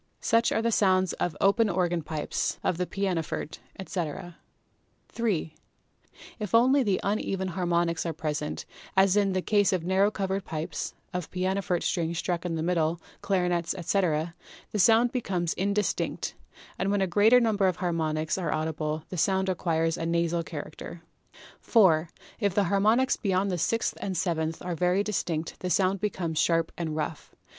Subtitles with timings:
[0.19, 4.35] Such are the sounds of open organ pipes, of the pianoforte, etc.
[5.13, 5.57] 128 PHYSICS
[6.39, 6.43] 3.
[6.43, 8.65] If only the uneven harmonics are present,
[8.97, 12.99] as in the case of narrow covered pipes, of pianoforte strings struck in the middle,
[13.21, 14.33] clarinets, etc.,
[14.71, 16.33] the sound becomes indis tinct;
[16.79, 21.03] and when a greater number of harmonics are audible the sound acquires a nasal character.
[21.59, 22.09] 4.
[22.39, 26.71] If the harmonics beyond the sixth and seventh are very distinct the sound becomes sharp
[26.75, 27.35] and rough.